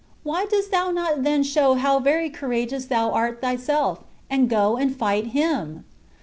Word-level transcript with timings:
why 0.23 0.47
dost 0.47 0.71
thou 0.71 0.89
not 0.89 1.21
then 1.21 1.43
show 1.43 1.75
how 1.75 1.99
very 1.99 2.27
courageous 2.27 2.85
thou 2.85 3.11
art 3.11 3.39
thyself, 3.39 3.99
and 4.31 4.49
go 4.49 4.75
and 4.75 4.95
fight 4.97 5.27
him?" 5.27 5.85